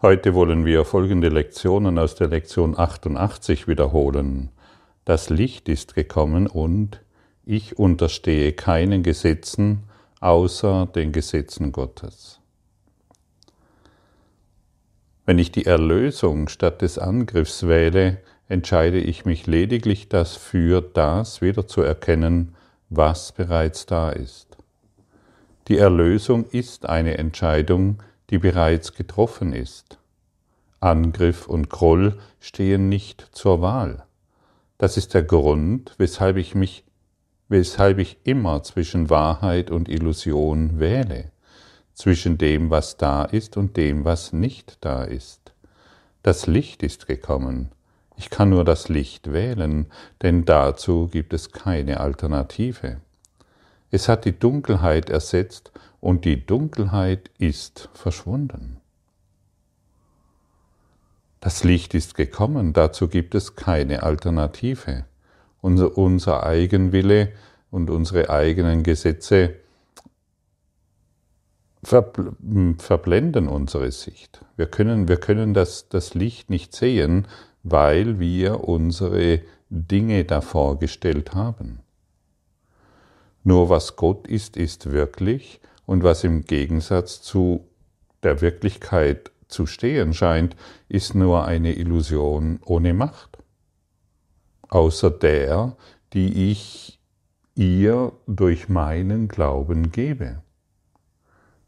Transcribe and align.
Heute 0.00 0.32
wollen 0.32 0.64
wir 0.64 0.84
folgende 0.84 1.28
Lektionen 1.28 1.98
aus 1.98 2.14
der 2.14 2.28
Lektion 2.28 2.78
88 2.78 3.66
wiederholen. 3.66 4.50
Das 5.04 5.28
Licht 5.28 5.68
ist 5.68 5.96
gekommen 5.96 6.46
und 6.46 7.00
ich 7.44 7.80
unterstehe 7.80 8.52
keinen 8.52 9.02
Gesetzen 9.02 9.88
außer 10.20 10.86
den 10.86 11.10
Gesetzen 11.10 11.72
Gottes. 11.72 12.38
Wenn 15.26 15.40
ich 15.40 15.50
die 15.50 15.66
Erlösung 15.66 16.46
statt 16.48 16.80
des 16.80 16.96
Angriffs 17.00 17.66
wähle, 17.66 18.18
entscheide 18.48 19.00
ich 19.00 19.24
mich 19.24 19.48
lediglich 19.48 20.08
dafür, 20.08 20.80
das 20.80 21.42
wieder 21.42 21.66
zu 21.66 21.82
erkennen, 21.82 22.54
was 22.88 23.32
bereits 23.32 23.84
da 23.86 24.10
ist. 24.10 24.58
Die 25.66 25.78
Erlösung 25.78 26.44
ist 26.44 26.88
eine 26.88 27.18
Entscheidung, 27.18 28.00
die 28.30 28.38
bereits 28.38 28.92
getroffen 28.94 29.52
ist. 29.52 29.98
Angriff 30.80 31.46
und 31.46 31.70
Groll 31.70 32.18
stehen 32.40 32.88
nicht 32.88 33.28
zur 33.32 33.60
Wahl. 33.60 34.04
Das 34.76 34.96
ist 34.96 35.14
der 35.14 35.24
Grund, 35.24 35.94
weshalb 35.98 36.36
ich 36.36 36.54
mich, 36.54 36.84
weshalb 37.48 37.98
ich 37.98 38.18
immer 38.24 38.62
zwischen 38.62 39.10
Wahrheit 39.10 39.70
und 39.70 39.88
Illusion 39.88 40.78
wähle, 40.78 41.32
zwischen 41.94 42.38
dem, 42.38 42.70
was 42.70 42.96
da 42.96 43.24
ist 43.24 43.56
und 43.56 43.76
dem, 43.76 44.04
was 44.04 44.32
nicht 44.32 44.78
da 44.82 45.02
ist. 45.02 45.52
Das 46.22 46.46
Licht 46.46 46.82
ist 46.82 47.06
gekommen. 47.06 47.72
Ich 48.16 48.30
kann 48.30 48.50
nur 48.50 48.64
das 48.64 48.88
Licht 48.88 49.32
wählen, 49.32 49.86
denn 50.22 50.44
dazu 50.44 51.08
gibt 51.08 51.32
es 51.32 51.50
keine 51.50 52.00
Alternative. 52.00 53.00
Es 53.90 54.08
hat 54.08 54.24
die 54.24 54.38
Dunkelheit 54.38 55.08
ersetzt 55.08 55.72
und 56.00 56.24
die 56.24 56.44
Dunkelheit 56.44 57.30
ist 57.38 57.88
verschwunden. 57.94 58.80
Das 61.40 61.64
Licht 61.64 61.94
ist 61.94 62.14
gekommen, 62.14 62.72
dazu 62.72 63.08
gibt 63.08 63.34
es 63.34 63.54
keine 63.54 64.02
Alternative. 64.02 65.04
Unser, 65.60 65.96
unser 65.96 66.44
Eigenwille 66.44 67.32
und 67.70 67.90
unsere 67.90 68.30
eigenen 68.30 68.82
Gesetze 68.82 69.56
verblenden 71.82 73.48
unsere 73.48 73.92
Sicht. 73.92 74.44
Wir 74.56 74.66
können, 74.66 75.06
wir 75.06 75.16
können 75.16 75.54
das, 75.54 75.88
das 75.88 76.14
Licht 76.14 76.50
nicht 76.50 76.74
sehen, 76.74 77.28
weil 77.62 78.18
wir 78.18 78.64
unsere 78.64 79.42
Dinge 79.70 80.24
davor 80.24 80.78
gestellt 80.78 81.34
haben. 81.34 81.80
Nur 83.44 83.68
was 83.68 83.94
Gott 83.96 84.26
ist, 84.26 84.56
ist 84.56 84.90
wirklich 84.90 85.60
und 85.88 86.02
was 86.02 86.22
im 86.22 86.44
Gegensatz 86.44 87.22
zu 87.22 87.66
der 88.22 88.42
Wirklichkeit 88.42 89.30
zu 89.48 89.64
stehen 89.64 90.12
scheint, 90.12 90.54
ist 90.90 91.14
nur 91.14 91.46
eine 91.46 91.72
Illusion 91.76 92.60
ohne 92.62 92.92
Macht. 92.92 93.38
Außer 94.68 95.10
der, 95.10 95.78
die 96.12 96.50
ich 96.50 97.00
ihr 97.54 98.12
durch 98.26 98.68
meinen 98.68 99.28
Glauben 99.28 99.90
gebe. 99.90 100.42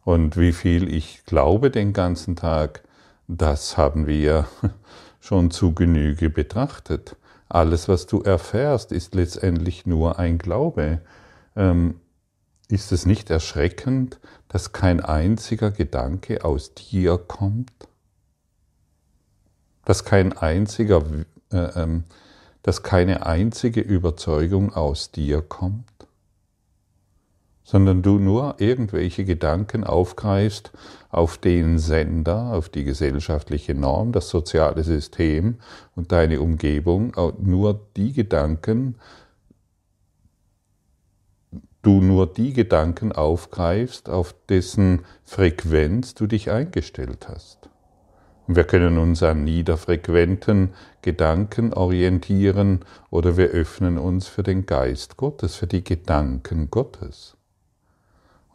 Und 0.05 0.37
wie 0.37 0.53
viel 0.53 0.93
ich 0.93 1.25
glaube 1.25 1.71
den 1.71 1.95
ganzen 1.95 2.37
Tag, 2.37 2.83
das 3.27 3.79
haben 3.79 4.07
wir 4.07 4.47
schon 5.21 5.51
zu 5.51 5.73
Genüge 5.73 6.29
betrachtet. 6.29 7.17
Alles, 7.49 7.89
was 7.89 8.05
du 8.05 8.21
erfährst, 8.21 8.93
ist 8.93 9.15
letztendlich 9.15 9.87
nur 9.87 10.19
ein 10.19 10.37
Glaube. 10.37 11.01
Ähm, 11.57 11.95
ist 12.73 12.93
es 12.93 13.07
nicht 13.07 13.31
erschreckend, 13.31 14.19
dass 14.49 14.73
kein 14.73 15.01
einziger 15.01 15.71
Gedanke 15.71 16.45
aus 16.45 16.75
dir 16.75 17.19
kommt? 17.19 17.73
Dass 19.85 20.05
kein 20.05 20.37
einziger, 20.37 21.03
äh, 21.53 21.57
äh, 21.57 22.01
dass 22.63 22.83
keine 22.83 23.27
einzige 23.27 23.81
Überzeugung 23.81 24.73
aus 24.73 25.11
dir 25.11 25.43
kommt? 25.43 25.85
Sondern 27.65 28.03
du 28.03 28.19
nur 28.19 28.57
irgendwelche 28.59 29.25
Gedanken 29.25 29.85
aufgreifst 29.85 30.73
auf 31.11 31.39
den 31.39 31.79
Sender, 31.79 32.53
auf 32.53 32.69
die 32.69 32.85
gesellschaftliche 32.85 33.75
Norm, 33.75 34.13
das 34.13 34.29
soziale 34.29 34.83
System 34.83 35.59
und 35.95 36.11
deine 36.11 36.41
Umgebung, 36.41 37.13
nur 37.41 37.81
die 37.97 38.13
Gedanken, 38.13 38.97
du 41.83 42.01
nur 42.01 42.27
die 42.27 42.53
Gedanken 42.53 43.13
aufgreifst, 43.13 44.09
auf 44.11 44.35
dessen 44.49 45.03
Frequenz 45.25 46.15
du 46.15 46.27
dich 46.27 46.51
eingestellt 46.51 47.29
hast. 47.29 47.71
Und 48.47 48.57
wir 48.57 48.65
können 48.65 48.99
uns 48.99 49.23
an 49.23 49.45
niederfrequenten 49.45 50.71
Gedanken 51.03 51.73
orientieren 51.73 52.81
oder 53.09 53.37
wir 53.37 53.49
öffnen 53.49 53.97
uns 53.97 54.27
für 54.27 54.43
den 54.43 54.67
Geist 54.67 55.17
Gottes, 55.17 55.55
für 55.55 55.67
die 55.67 55.85
Gedanken 55.85 56.71
Gottes. 56.71 57.37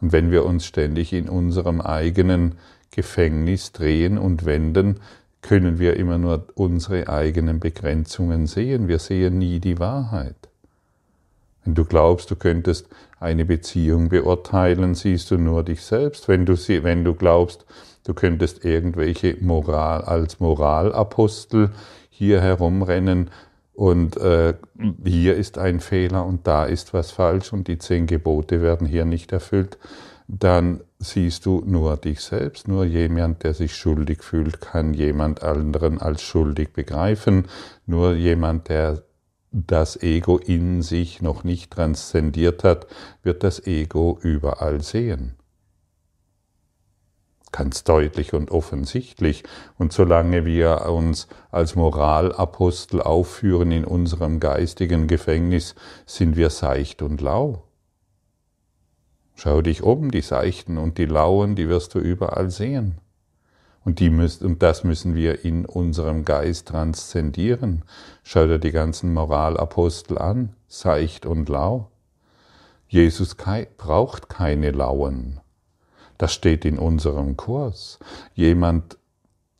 Und 0.00 0.12
wenn 0.12 0.30
wir 0.30 0.44
uns 0.44 0.66
ständig 0.66 1.12
in 1.12 1.28
unserem 1.28 1.80
eigenen 1.80 2.56
Gefängnis 2.90 3.72
drehen 3.72 4.18
und 4.18 4.44
wenden, 4.44 5.00
können 5.40 5.78
wir 5.78 5.96
immer 5.96 6.18
nur 6.18 6.46
unsere 6.54 7.08
eigenen 7.08 7.60
Begrenzungen 7.60 8.46
sehen. 8.46 8.88
Wir 8.88 8.98
sehen 8.98 9.38
nie 9.38 9.60
die 9.60 9.78
Wahrheit. 9.78 10.36
Wenn 11.64 11.74
du 11.74 11.84
glaubst, 11.84 12.30
du 12.30 12.36
könntest 12.36 12.88
eine 13.18 13.44
Beziehung 13.44 14.08
beurteilen, 14.08 14.94
siehst 14.94 15.30
du 15.30 15.38
nur 15.38 15.62
dich 15.62 15.82
selbst. 15.82 16.28
Wenn 16.28 16.44
du, 16.44 16.54
wenn 16.54 17.04
du 17.04 17.14
glaubst, 17.14 17.64
du 18.04 18.14
könntest 18.14 18.64
irgendwelche 18.64 19.36
Moral 19.40 20.02
als 20.02 20.40
Moralapostel 20.40 21.70
hier 22.10 22.40
herumrennen 22.40 23.30
und 23.74 24.16
äh, 24.16 24.54
hier 25.04 25.36
ist 25.36 25.58
ein 25.58 25.80
Fehler 25.80 26.24
und 26.24 26.46
da 26.46 26.64
ist 26.64 26.94
was 26.94 27.10
falsch 27.10 27.52
und 27.52 27.68
die 27.68 27.78
zehn 27.78 28.06
Gebote 28.06 28.62
werden 28.62 28.86
hier 28.86 29.04
nicht 29.04 29.32
erfüllt, 29.32 29.78
dann 30.28 30.80
siehst 30.98 31.46
du 31.46 31.62
nur 31.66 31.96
dich 31.96 32.20
selbst. 32.20 32.68
Nur 32.68 32.84
jemand, 32.84 33.44
der 33.44 33.54
sich 33.54 33.76
schuldig 33.76 34.22
fühlt, 34.22 34.60
kann 34.60 34.94
jemand 34.94 35.42
anderen 35.42 36.00
als 36.00 36.22
schuldig 36.22 36.72
begreifen. 36.72 37.46
Nur 37.86 38.14
jemand, 38.14 38.68
der 38.68 39.02
das 39.52 40.02
Ego 40.02 40.38
in 40.38 40.82
sich 40.82 41.22
noch 41.22 41.44
nicht 41.44 41.72
transzendiert 41.72 42.64
hat, 42.64 42.86
wird 43.22 43.42
das 43.42 43.66
Ego 43.66 44.18
überall 44.22 44.82
sehen. 44.82 45.36
Ganz 47.52 47.84
deutlich 47.84 48.34
und 48.34 48.50
offensichtlich. 48.50 49.44
Und 49.78 49.92
solange 49.92 50.44
wir 50.44 50.86
uns 50.90 51.26
als 51.50 51.74
Moralapostel 51.74 53.00
aufführen 53.00 53.72
in 53.72 53.84
unserem 53.84 54.40
geistigen 54.40 55.06
Gefängnis, 55.06 55.74
sind 56.04 56.36
wir 56.36 56.50
seicht 56.50 57.00
und 57.00 57.20
lau. 57.20 57.62
Schau 59.36 59.62
dich 59.62 59.82
um, 59.82 60.10
die 60.10 60.22
Seichten 60.22 60.76
und 60.76 60.98
die 60.98 61.06
Lauen, 61.06 61.56
die 61.56 61.68
wirst 61.68 61.94
du 61.94 61.98
überall 61.98 62.50
sehen. 62.50 62.98
Und, 63.86 64.00
die 64.00 64.10
müsst, 64.10 64.42
und 64.42 64.64
das 64.64 64.82
müssen 64.82 65.14
wir 65.14 65.44
in 65.44 65.64
unserem 65.64 66.24
Geist 66.24 66.66
transzendieren. 66.66 67.84
Schau 68.24 68.48
dir 68.48 68.58
die 68.58 68.72
ganzen 68.72 69.14
Moralapostel 69.14 70.18
an, 70.18 70.54
seicht 70.66 71.24
und 71.24 71.48
lau. 71.48 71.92
Jesus 72.88 73.36
braucht 73.78 74.28
keine 74.28 74.72
Lauen. 74.72 75.38
Das 76.18 76.34
steht 76.34 76.64
in 76.64 76.80
unserem 76.80 77.36
Kurs. 77.36 78.00
Jemand, 78.34 78.98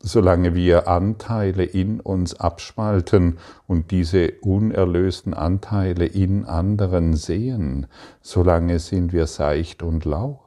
solange 0.03 0.55
wir 0.55 0.89
Anteile 0.89 1.63
in 1.63 2.01
uns 2.01 2.37
abspalten 2.37 3.37
und 3.65 3.91
diese 3.91 4.33
unerlösten 4.41 5.33
Anteile 5.35 6.05
in 6.05 6.43
anderen 6.43 7.15
sehen, 7.15 7.87
solange 8.21 8.79
sind 8.79 9.13
wir 9.13 9.25
seicht 9.25 9.83
und 9.83 10.03
lau 10.03 10.46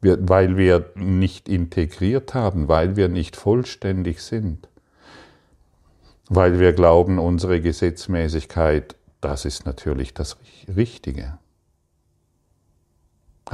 weil 0.00 0.56
wir 0.56 0.92
nicht 0.94 1.48
integriert 1.48 2.34
haben, 2.34 2.68
weil 2.68 2.96
wir 2.96 3.08
nicht 3.08 3.36
vollständig 3.36 4.22
sind, 4.22 4.68
weil 6.28 6.60
wir 6.60 6.72
glauben, 6.72 7.18
unsere 7.18 7.60
Gesetzmäßigkeit, 7.60 8.96
das 9.20 9.44
ist 9.44 9.66
natürlich 9.66 10.14
das 10.14 10.36
Richtige. 10.74 11.38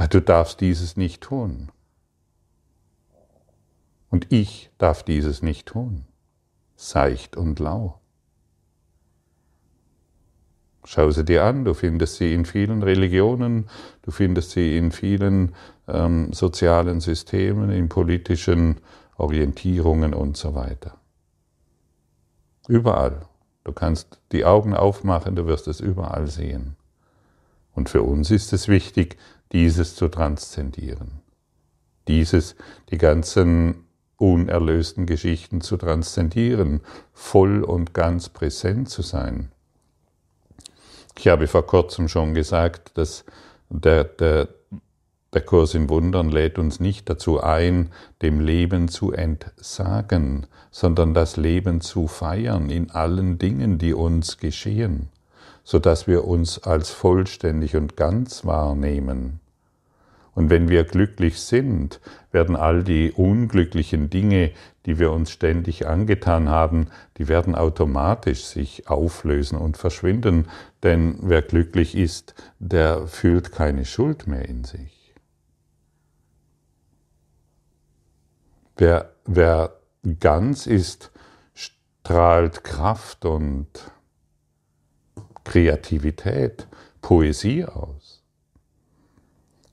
Du 0.09 0.19
darfst 0.19 0.61
dieses 0.61 0.97
nicht 0.97 1.21
tun. 1.21 1.71
Und 4.09 4.31
ich 4.31 4.69
darf 4.77 5.03
dieses 5.03 5.41
nicht 5.41 5.67
tun. 5.67 6.05
Seicht 6.75 7.35
und 7.37 7.59
lau. 7.59 7.99
Schau 10.85 11.11
sie 11.11 11.25
dir 11.25 11.43
an, 11.45 11.65
du 11.65 11.73
findest 11.73 12.17
sie 12.17 12.33
in 12.33 12.45
vielen 12.45 12.83
Religionen, 12.83 13.69
du 14.03 14.11
findest 14.11 14.51
sie 14.51 14.77
in 14.77 14.91
vielen 14.91 15.55
ähm, 15.87 16.33
sozialen 16.33 16.99
Systemen, 17.01 17.71
in 17.71 17.89
politischen 17.89 18.81
Orientierungen 19.17 20.13
und 20.13 20.37
so 20.37 20.55
weiter. 20.55 20.97
Überall. 22.67 23.27
Du 23.63 23.73
kannst 23.73 24.19
die 24.31 24.45
Augen 24.45 24.75
aufmachen, 24.75 25.35
du 25.35 25.47
wirst 25.47 25.67
es 25.67 25.79
überall 25.79 26.27
sehen. 26.27 26.75
Und 27.73 27.89
für 27.89 28.03
uns 28.03 28.31
ist 28.31 28.53
es 28.53 28.67
wichtig, 28.67 29.17
dieses 29.51 29.95
zu 29.95 30.07
transzendieren. 30.09 31.21
dieses, 32.07 32.55
die 32.91 32.97
ganzen 32.97 33.85
unerlösten 34.17 35.05
Geschichten 35.05 35.61
zu 35.61 35.77
transzendieren, 35.77 36.81
voll 37.13 37.63
und 37.63 37.93
ganz 37.93 38.29
präsent 38.29 38.89
zu 38.89 39.01
sein. 39.01 39.51
Ich 41.17 41.27
habe 41.27 41.47
vor 41.47 41.65
kurzem 41.65 42.07
schon 42.07 42.33
gesagt, 42.33 42.97
dass 42.97 43.25
der, 43.69 44.03
der, 44.03 44.49
der 45.33 45.41
Kurs 45.41 45.73
in 45.73 45.89
Wundern 45.89 46.29
lädt 46.29 46.59
uns 46.59 46.79
nicht 46.79 47.09
dazu 47.09 47.41
ein, 47.41 47.91
dem 48.21 48.39
Leben 48.39 48.87
zu 48.87 49.11
entsagen, 49.11 50.47
sondern 50.71 51.13
das 51.13 51.37
Leben 51.37 51.81
zu 51.81 52.07
feiern 52.07 52.69
in 52.69 52.91
allen 52.91 53.37
Dingen, 53.39 53.77
die 53.77 53.93
uns 53.93 54.37
geschehen, 54.37 55.09
so 55.63 55.79
dass 55.79 56.05
wir 56.05 56.25
uns 56.25 56.59
als 56.63 56.91
vollständig 56.91 57.75
und 57.75 57.95
ganz 57.97 58.45
wahrnehmen. 58.45 59.39
Und 60.33 60.49
wenn 60.49 60.67
wir 60.67 60.83
glücklich 60.83 61.39
sind, 61.39 62.01
werden 62.31 62.57
all 62.57 62.83
die 62.83 63.13
unglücklichen 63.13 64.09
Dinge, 64.09 64.51
die 64.85 64.99
wir 64.99 65.11
uns 65.11 65.31
ständig 65.31 65.87
angetan 65.87 66.49
haben, 66.49 66.87
die 67.17 67.27
werden 67.27 67.55
automatisch 67.55 68.45
sich 68.45 68.87
auflösen 68.87 69.57
und 69.57 69.77
verschwinden, 69.77 70.47
denn 70.83 71.17
wer 71.21 71.41
glücklich 71.41 71.95
ist, 71.95 72.35
der 72.59 73.07
fühlt 73.07 73.51
keine 73.51 73.85
Schuld 73.85 74.27
mehr 74.27 74.47
in 74.47 74.63
sich. 74.63 75.13
Wer, 78.77 79.13
wer 79.25 79.73
ganz 80.19 80.67
ist, 80.67 81.11
strahlt 81.53 82.63
Kraft 82.63 83.25
und 83.25 83.67
Kreativität, 85.43 86.67
Poesie 87.01 87.65
aus. 87.65 88.23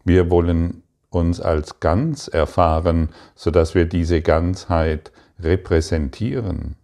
Wir 0.05 0.31
wollen 0.31 0.82
uns 1.13 1.41
als 1.41 1.81
ganz 1.81 2.29
erfahren, 2.29 3.11
sodass 3.35 3.75
wir 3.75 3.85
diese 3.85 4.23
Ganzheit 4.23 5.13
repräsentieren. 5.39 6.77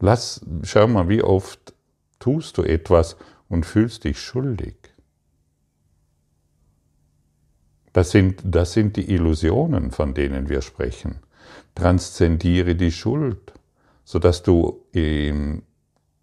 Lass, 0.00 0.44
schau 0.62 0.86
mal, 0.86 1.08
wie 1.08 1.22
oft 1.22 1.74
tust 2.18 2.58
du 2.58 2.62
etwas 2.62 3.16
und 3.48 3.64
fühlst 3.64 4.04
dich 4.04 4.20
schuldig. 4.20 4.76
Das 7.92 8.10
sind, 8.10 8.42
das 8.44 8.72
sind 8.72 8.96
die 8.96 9.10
Illusionen, 9.10 9.92
von 9.92 10.14
denen 10.14 10.48
wir 10.48 10.62
sprechen. 10.62 11.20
Transzendiere 11.74 12.74
die 12.74 12.92
Schuld, 12.92 13.52
sodass 14.04 14.42
du 14.42 14.84
in, 14.92 15.62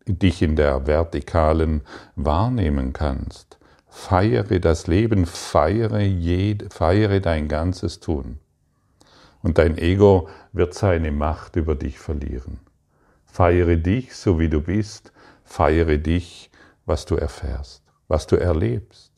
dich 0.05 0.41
in 0.41 0.55
der 0.55 0.85
Vertikalen 0.85 1.81
wahrnehmen 2.15 2.93
kannst. 2.93 3.57
Feiere 3.93 4.61
das 4.61 4.87
Leben, 4.87 5.25
feiere, 5.25 5.99
jed, 5.99 6.73
feiere 6.73 7.19
dein 7.19 7.49
ganzes 7.49 7.99
Tun. 7.99 8.39
Und 9.43 9.57
dein 9.57 9.77
Ego 9.77 10.29
wird 10.53 10.73
seine 10.73 11.11
Macht 11.11 11.57
über 11.57 11.75
dich 11.75 11.99
verlieren. 11.99 12.61
Feiere 13.25 13.75
dich, 13.75 14.15
so 14.15 14.39
wie 14.39 14.47
du 14.47 14.61
bist, 14.61 15.11
feiere 15.43 15.97
dich, 15.97 16.49
was 16.85 17.05
du 17.05 17.17
erfährst, 17.17 17.83
was 18.07 18.27
du 18.27 18.37
erlebst. 18.37 19.11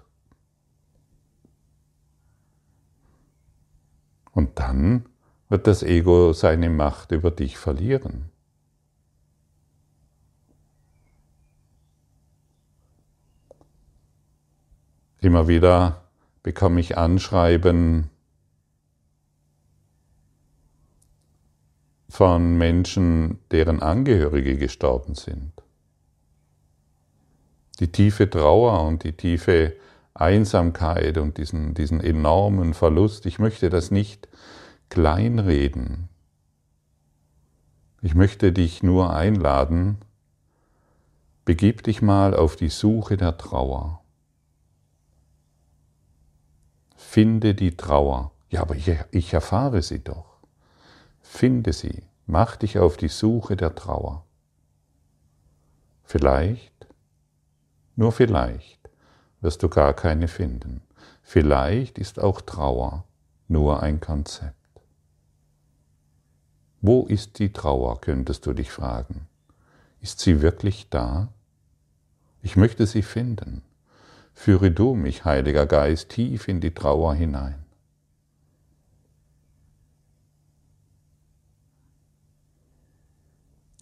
Und 4.32 4.60
dann 4.60 5.06
wird 5.50 5.68
das 5.68 5.84
Ego 5.84 6.34
seine 6.34 6.72
Macht 6.72 7.12
über 7.12 7.30
dich 7.30 7.60
verlieren. 7.60 8.33
Immer 15.24 15.48
wieder 15.48 16.02
bekomme 16.44 16.82
ich 16.82 16.98
Anschreiben 16.98 18.10
von 22.10 22.58
Menschen, 22.58 23.40
deren 23.50 23.82
Angehörige 23.82 24.58
gestorben 24.58 25.16
sind. 25.16 25.54
Die 27.80 27.90
tiefe 27.90 28.30
Trauer 28.30 28.86
und 28.86 29.06
die 29.06 29.14
tiefe 29.14 29.78
Einsamkeit 30.14 31.18
und 31.18 31.38
diesen, 31.38 31.74
diesen 31.74 32.02
enormen 32.02 32.74
Verlust, 32.74 33.26
ich 33.26 33.40
möchte 33.40 33.70
das 33.70 33.92
nicht 33.92 34.28
kleinreden. 34.90 36.10
Ich 38.02 38.14
möchte 38.14 38.52
dich 38.52 38.84
nur 38.84 39.16
einladen, 39.16 40.00
begib 41.46 41.84
dich 41.84 42.02
mal 42.02 42.36
auf 42.36 42.58
die 42.58 42.68
Suche 42.68 43.16
der 43.16 43.38
Trauer. 43.38 44.03
Finde 47.14 47.54
die 47.54 47.78
Trauer. 47.78 48.32
Ja, 48.50 48.62
aber 48.62 48.76
ich, 48.76 48.92
ich 49.12 49.36
erfahre 49.36 49.84
sie 49.84 50.04
doch. 50.04 50.40
Finde 51.22 51.72
sie. 51.72 52.02
Mach 52.26 52.56
dich 52.56 52.80
auf 52.80 52.98
die 52.98 53.08
Suche 53.08 53.56
der 53.56 53.76
Trauer. 53.76 54.26
Vielleicht, 56.04 56.88
nur 57.96 58.12
vielleicht, 58.14 58.90
wirst 59.42 59.62
du 59.62 59.70
gar 59.70 59.94
keine 59.94 60.28
finden. 60.28 60.82
Vielleicht 61.22 62.00
ist 62.00 62.18
auch 62.18 62.42
Trauer 62.42 63.04
nur 63.48 63.84
ein 63.84 64.00
Konzept. 64.00 64.82
Wo 66.82 67.06
ist 67.06 67.38
die 67.38 67.54
Trauer, 67.54 68.02
könntest 68.02 68.48
du 68.48 68.54
dich 68.54 68.72
fragen. 68.72 69.28
Ist 70.02 70.20
sie 70.20 70.42
wirklich 70.42 70.90
da? 70.90 71.32
Ich 72.42 72.56
möchte 72.56 72.88
sie 72.88 73.04
finden. 73.04 73.62
Führe 74.34 74.72
du 74.72 74.96
mich, 74.96 75.26
Heiliger 75.26 75.66
Geist, 75.66 76.10
tief 76.10 76.48
in 76.48 76.60
die 76.60 76.74
Trauer 76.74 77.14
hinein. 77.16 77.64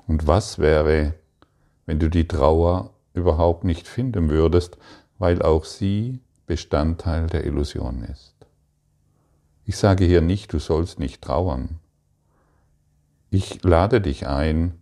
Und 0.08 0.28
was 0.28 0.60
wäre, 0.60 1.16
wenn 1.86 2.00
du 2.00 2.10
die 2.10 2.28
Trauer 2.28 2.94
überhaupt 3.14 3.64
nicht 3.64 3.88
finden 3.88 4.30
würdest, 4.30 4.78
weil 5.18 5.42
auch 5.42 5.64
sie 5.64 6.20
Bestandteil 6.48 7.28
der 7.28 7.46
Illusion 7.46 8.04
ist? 8.04 8.36
Ich 9.66 9.78
sage 9.78 10.04
hier 10.04 10.22
nicht, 10.22 10.52
du 10.52 10.60
sollst 10.60 11.00
nicht 11.00 11.22
trauern. 11.22 11.80
Ich 13.30 13.64
lade 13.64 14.02
dich 14.02 14.28
ein, 14.28 14.82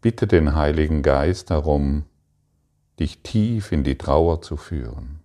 bitte 0.00 0.28
den 0.28 0.54
Heiligen 0.54 1.02
Geist 1.02 1.50
darum, 1.50 2.04
dich 2.98 3.22
tief 3.22 3.72
in 3.72 3.84
die 3.84 3.98
Trauer 3.98 4.40
zu 4.42 4.56
führen. 4.56 5.20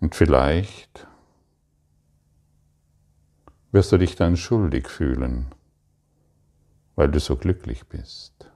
Und 0.00 0.14
vielleicht 0.14 1.06
wirst 3.70 3.92
du 3.92 3.98
dich 3.98 4.16
dann 4.16 4.36
schuldig 4.36 4.88
fühlen, 4.88 5.46
weil 6.96 7.08
du 7.08 7.20
so 7.20 7.36
glücklich 7.36 7.86
bist. 7.86 8.50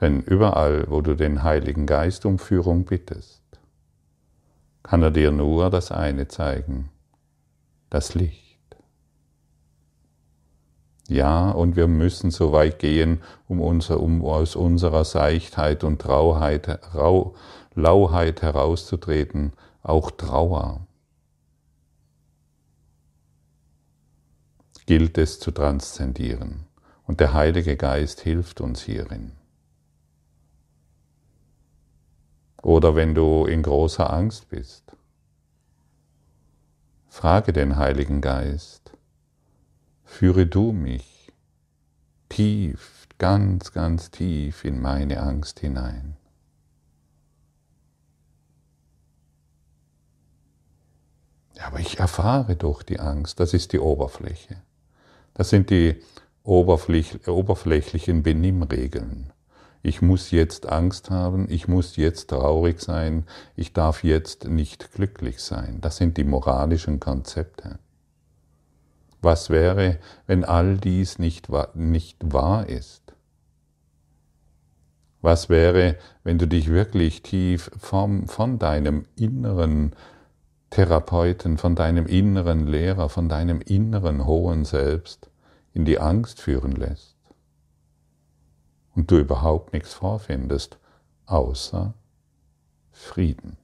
Denn 0.00 0.20
überall, 0.20 0.88
wo 0.88 1.00
du 1.00 1.14
den 1.16 1.42
Heiligen 1.42 1.86
Geist 1.86 2.26
um 2.26 2.38
Führung 2.38 2.84
bittest, 2.84 3.42
kann 4.82 5.02
er 5.02 5.10
dir 5.10 5.32
nur 5.32 5.70
das 5.70 5.90
eine 5.90 6.28
zeigen, 6.28 6.90
das 7.90 8.14
Licht. 8.14 8.47
Ja, 11.08 11.50
und 11.50 11.74
wir 11.74 11.88
müssen 11.88 12.30
so 12.30 12.52
weit 12.52 12.78
gehen, 12.78 13.22
um, 13.48 13.62
unser, 13.62 14.00
um 14.00 14.22
aus 14.24 14.56
unserer 14.56 15.04
Seichtheit 15.06 15.82
und 15.82 16.02
Trauheit, 16.02 16.68
Rau, 16.94 17.34
Lauheit 17.74 18.42
herauszutreten, 18.42 19.54
auch 19.82 20.10
Trauer. 20.10 20.86
Gilt 24.84 25.16
es 25.16 25.40
zu 25.40 25.50
transzendieren. 25.50 26.66
Und 27.06 27.20
der 27.20 27.32
Heilige 27.32 27.78
Geist 27.78 28.20
hilft 28.20 28.60
uns 28.60 28.82
hierin. 28.82 29.32
Oder 32.62 32.94
wenn 32.94 33.14
du 33.14 33.46
in 33.46 33.62
großer 33.62 34.12
Angst 34.12 34.50
bist, 34.50 34.94
frage 37.08 37.54
den 37.54 37.76
Heiligen 37.76 38.20
Geist, 38.20 38.87
führe 40.18 40.46
du 40.46 40.72
mich 40.72 41.32
tief, 42.28 43.06
ganz, 43.18 43.70
ganz 43.72 44.10
tief 44.10 44.64
in 44.64 44.82
meine 44.82 45.22
Angst 45.22 45.60
hinein. 45.60 46.16
Aber 51.60 51.78
ich 51.78 52.00
erfahre 52.00 52.56
doch 52.56 52.82
die 52.82 52.98
Angst, 52.98 53.38
das 53.38 53.54
ist 53.54 53.72
die 53.72 53.78
Oberfläche. 53.78 54.56
Das 55.34 55.50
sind 55.50 55.70
die 55.70 56.02
oberflächlichen 56.42 58.24
Benimmregeln. 58.24 59.32
Ich 59.82 60.02
muss 60.02 60.32
jetzt 60.32 60.66
Angst 60.66 61.10
haben, 61.10 61.48
ich 61.48 61.68
muss 61.68 61.94
jetzt 61.94 62.30
traurig 62.30 62.80
sein, 62.80 63.24
ich 63.54 63.72
darf 63.72 64.02
jetzt 64.02 64.48
nicht 64.48 64.90
glücklich 64.94 65.40
sein. 65.40 65.80
Das 65.80 65.96
sind 65.96 66.16
die 66.16 66.24
moralischen 66.24 66.98
Konzepte. 66.98 67.78
Was 69.20 69.50
wäre, 69.50 69.98
wenn 70.26 70.44
all 70.44 70.76
dies 70.76 71.18
nicht, 71.18 71.48
nicht 71.74 72.18
wahr 72.32 72.68
ist? 72.68 73.02
Was 75.20 75.48
wäre, 75.48 75.96
wenn 76.22 76.38
du 76.38 76.46
dich 76.46 76.68
wirklich 76.68 77.22
tief 77.22 77.70
vom, 77.76 78.28
von 78.28 78.58
deinem 78.58 79.06
inneren 79.16 79.94
Therapeuten, 80.70 81.58
von 81.58 81.74
deinem 81.74 82.06
inneren 82.06 82.66
Lehrer, 82.66 83.08
von 83.08 83.28
deinem 83.28 83.60
inneren 83.60 84.26
hohen 84.26 84.64
Selbst 84.64 85.30
in 85.72 85.84
die 85.84 85.98
Angst 85.98 86.40
führen 86.40 86.72
lässt 86.72 87.16
und 88.94 89.10
du 89.10 89.18
überhaupt 89.18 89.72
nichts 89.72 89.94
vorfindest, 89.94 90.78
außer 91.26 91.94
Frieden. 92.90 93.56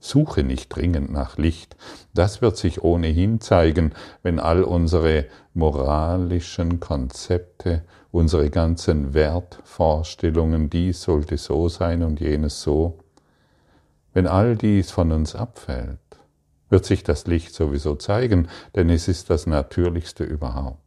Suche 0.00 0.44
nicht 0.44 0.68
dringend 0.68 1.10
nach 1.10 1.38
Licht, 1.38 1.76
das 2.14 2.40
wird 2.40 2.56
sich 2.56 2.82
ohnehin 2.82 3.40
zeigen, 3.40 3.92
wenn 4.22 4.38
all 4.38 4.62
unsere 4.62 5.26
moralischen 5.54 6.78
Konzepte, 6.80 7.82
unsere 8.12 8.50
ganzen 8.50 9.12
Wertvorstellungen, 9.12 10.70
dies 10.70 11.02
sollte 11.02 11.36
so 11.36 11.68
sein 11.68 12.02
und 12.02 12.20
jenes 12.20 12.62
so, 12.62 12.98
wenn 14.14 14.26
all 14.26 14.56
dies 14.56 14.90
von 14.90 15.12
uns 15.12 15.34
abfällt, 15.34 15.98
wird 16.70 16.84
sich 16.84 17.02
das 17.02 17.26
Licht 17.26 17.54
sowieso 17.54 17.94
zeigen, 17.94 18.48
denn 18.74 18.90
es 18.90 19.08
ist 19.08 19.30
das 19.30 19.46
Natürlichste 19.46 20.24
überhaupt. 20.24 20.78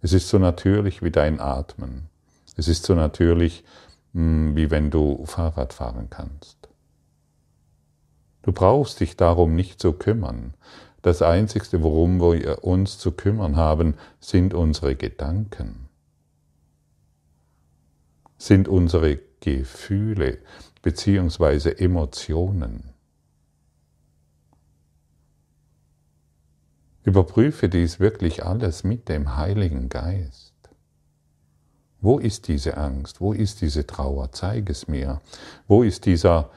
Es 0.00 0.12
ist 0.12 0.28
so 0.28 0.38
natürlich 0.38 1.02
wie 1.02 1.10
dein 1.10 1.40
Atmen. 1.40 2.08
Es 2.56 2.68
ist 2.68 2.84
so 2.84 2.94
natürlich, 2.94 3.64
hm, 4.14 4.56
wie 4.56 4.70
wenn 4.70 4.90
du 4.90 5.24
Fahrrad 5.26 5.72
fahren 5.72 6.08
kannst. 6.10 6.55
Du 8.46 8.52
brauchst 8.52 9.00
dich 9.00 9.16
darum 9.16 9.56
nicht 9.56 9.80
zu 9.80 9.92
kümmern. 9.92 10.54
Das 11.02 11.20
Einzigste, 11.20 11.82
worum 11.82 12.20
wir 12.20 12.62
uns 12.62 12.96
zu 12.96 13.10
kümmern 13.10 13.56
haben, 13.56 13.94
sind 14.20 14.54
unsere 14.54 14.94
Gedanken, 14.94 15.88
sind 18.38 18.68
unsere 18.68 19.18
Gefühle 19.40 20.38
beziehungsweise 20.80 21.76
Emotionen. 21.76 22.90
Überprüfe 27.02 27.68
dies 27.68 27.98
wirklich 27.98 28.44
alles 28.44 28.84
mit 28.84 29.08
dem 29.08 29.36
Heiligen 29.36 29.88
Geist. 29.88 30.54
Wo 32.00 32.20
ist 32.20 32.46
diese 32.46 32.76
Angst? 32.76 33.20
Wo 33.20 33.32
ist 33.32 33.60
diese 33.60 33.88
Trauer? 33.88 34.30
Zeig 34.30 34.70
es 34.70 34.86
mir. 34.86 35.20
Wo 35.66 35.82
ist 35.82 36.06
dieser, 36.06 36.50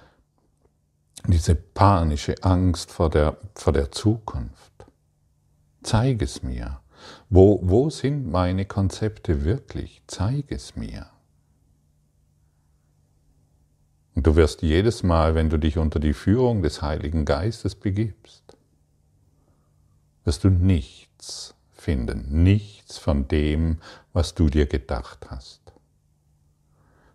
diese 1.27 1.55
panische 1.55 2.35
Angst 2.41 2.91
vor 2.91 3.09
der, 3.09 3.37
vor 3.55 3.73
der 3.73 3.91
Zukunft? 3.91 4.85
Zeig 5.83 6.21
es 6.21 6.43
mir. 6.43 6.79
Wo, 7.29 7.59
wo 7.63 7.89
sind 7.89 8.29
meine 8.29 8.65
Konzepte 8.65 9.43
wirklich? 9.43 10.01
Zeig 10.07 10.51
es 10.51 10.75
mir. 10.75 11.07
Und 14.15 14.27
du 14.27 14.35
wirst 14.35 14.61
jedes 14.61 15.03
Mal, 15.03 15.35
wenn 15.35 15.49
du 15.49 15.57
dich 15.57 15.77
unter 15.77 15.99
die 15.99 16.13
Führung 16.13 16.61
des 16.61 16.81
Heiligen 16.81 17.23
Geistes 17.23 17.75
begibst, 17.75 18.57
wirst 20.25 20.43
du 20.43 20.49
nichts 20.49 21.55
finden, 21.71 22.43
nichts 22.43 22.97
von 22.97 23.27
dem, 23.27 23.77
was 24.11 24.35
du 24.35 24.49
dir 24.49 24.65
gedacht 24.65 25.27
hast. 25.29 25.58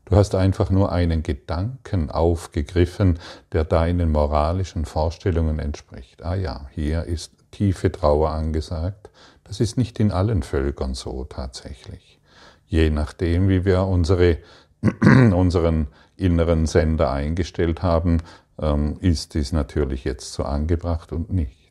Du 0.06 0.16
hast 0.16 0.34
einfach 0.34 0.70
nur 0.70 0.92
einen 0.92 1.22
Gedanken 1.22 2.10
aufgegriffen, 2.10 3.18
der 3.52 3.64
deinen 3.64 4.12
moralischen 4.12 4.84
Vorstellungen 4.84 5.58
entspricht. 5.58 6.22
Ah 6.22 6.34
ja, 6.34 6.66
hier 6.72 7.04
ist 7.04 7.32
tiefe 7.50 7.90
Trauer 7.90 8.30
angesagt. 8.30 9.10
Das 9.44 9.60
ist 9.60 9.78
nicht 9.78 9.98
in 10.00 10.12
allen 10.12 10.42
Völkern 10.42 10.94
so 10.94 11.24
tatsächlich. 11.24 12.20
Je 12.66 12.90
nachdem, 12.90 13.48
wie 13.48 13.64
wir 13.64 13.84
unsere, 13.84 14.38
unseren 15.02 15.88
inneren 16.16 16.66
Sender 16.66 17.10
eingestellt 17.10 17.82
haben, 17.82 18.18
ähm, 18.60 18.98
ist 19.00 19.34
dies 19.34 19.52
natürlich 19.52 20.04
jetzt 20.04 20.32
so 20.32 20.42
angebracht 20.44 21.12
und 21.12 21.32
nicht. 21.32 21.63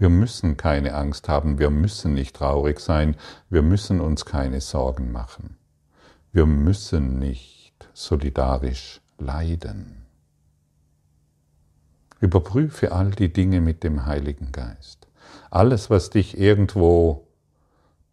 Wir 0.00 0.08
müssen 0.08 0.56
keine 0.56 0.94
Angst 0.94 1.28
haben, 1.28 1.58
wir 1.58 1.68
müssen 1.68 2.14
nicht 2.14 2.34
traurig 2.34 2.80
sein, 2.80 3.16
wir 3.50 3.60
müssen 3.60 4.00
uns 4.00 4.24
keine 4.24 4.62
Sorgen 4.62 5.12
machen. 5.12 5.58
Wir 6.32 6.46
müssen 6.46 7.18
nicht 7.18 7.74
solidarisch 7.92 9.02
leiden. 9.18 10.06
Überprüfe 12.18 12.92
all 12.92 13.10
die 13.10 13.30
Dinge 13.30 13.60
mit 13.60 13.84
dem 13.84 14.06
Heiligen 14.06 14.52
Geist. 14.52 15.06
Alles, 15.50 15.90
was 15.90 16.08
dich 16.08 16.38
irgendwo 16.38 17.28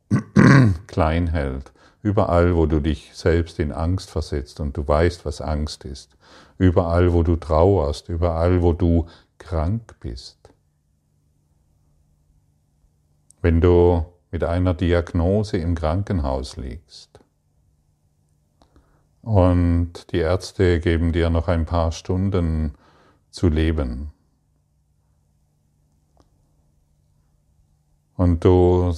klein 0.88 1.28
hält, 1.28 1.72
überall, 2.02 2.58
wo 2.58 2.66
du 2.66 2.82
dich 2.82 3.12
selbst 3.14 3.60
in 3.60 3.72
Angst 3.72 4.10
versetzt 4.10 4.60
und 4.60 4.76
du 4.76 4.86
weißt, 4.86 5.24
was 5.26 5.40
Angst 5.40 5.86
ist, 5.86 6.18
überall, 6.58 7.14
wo 7.14 7.24
du 7.24 7.38
trauerst, 7.38 8.10
überall, 8.10 8.62
wo 8.62 8.74
du 8.74 9.06
krank 9.38 9.96
bist, 10.02 10.37
wenn 13.48 13.62
du 13.62 14.06
mit 14.30 14.44
einer 14.44 14.74
Diagnose 14.74 15.56
im 15.56 15.74
Krankenhaus 15.74 16.58
liegst 16.58 17.22
und 19.22 20.12
die 20.12 20.18
Ärzte 20.18 20.82
geben 20.82 21.14
dir 21.14 21.30
noch 21.30 21.48
ein 21.48 21.66
paar 21.66 21.94
Stunden 21.94 22.74
zu 23.32 23.48
leben 23.48 24.12
und 28.18 28.44
du 28.44 28.94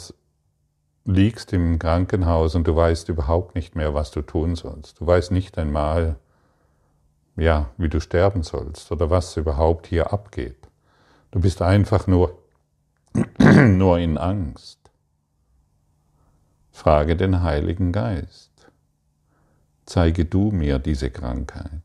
liegst 1.05 1.53
im 1.53 1.77
Krankenhaus 1.77 2.55
und 2.55 2.65
du 2.65 2.75
weißt 2.75 3.07
überhaupt 3.09 3.53
nicht 3.53 3.75
mehr, 3.75 3.93
was 3.93 4.09
du 4.09 4.23
tun 4.23 4.55
sollst. 4.55 4.99
Du 4.99 5.05
weißt 5.05 5.31
nicht 5.31 5.59
einmal, 5.59 6.15
ja, 7.35 7.69
wie 7.77 7.89
du 7.89 8.01
sterben 8.01 8.41
sollst 8.41 8.91
oder 8.91 9.11
was 9.11 9.37
überhaupt 9.37 9.85
hier 9.85 10.11
abgeht. 10.11 10.67
Du 11.29 11.39
bist 11.39 11.61
einfach 11.61 12.07
nur 12.07 12.48
nur 13.77 13.97
in 13.97 14.17
Angst. 14.17 14.79
Frage 16.71 17.15
den 17.15 17.41
Heiligen 17.41 17.91
Geist. 17.91 18.51
Zeige 19.85 20.25
du 20.25 20.51
mir 20.51 20.77
diese 20.77 21.09
Krankheit. 21.09 21.81